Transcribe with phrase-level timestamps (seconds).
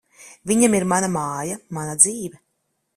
[0.51, 2.45] Viņam ir mana māja, mana dzīve.